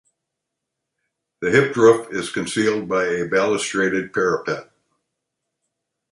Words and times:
The 1.41 1.51
hipped 1.51 1.77
roof 1.77 2.07
is 2.09 2.31
concealed 2.31 2.89
by 2.89 3.03
a 3.03 3.27
balustraded 3.27 4.11
parapet. 4.13 4.71